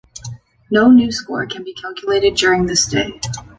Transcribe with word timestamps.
No 0.71 0.89
new 0.89 1.11
score 1.11 1.45
can 1.45 1.63
be 1.63 1.75
calculated 1.75 2.33
during 2.33 2.65
the 2.65 2.75
stay. 2.75 3.21